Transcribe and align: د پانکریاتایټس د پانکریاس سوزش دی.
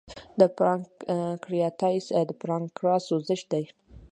د 0.39 0.41
پانکریاتایټس 0.57 2.07
د 2.29 2.31
پانکریاس 2.41 3.03
سوزش 3.09 3.41
دی. 3.51 3.63